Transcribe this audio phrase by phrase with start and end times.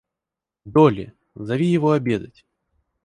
[0.65, 2.43] Долли, зови его обедать!